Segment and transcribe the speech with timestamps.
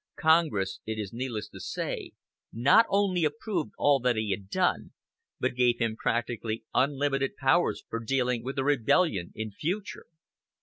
[0.19, 2.13] Congress, it is needless to say,
[2.51, 4.93] not only approved all that he had done,
[5.39, 10.07] but gave him practically unlimited powers for dealing with the rebellion in future.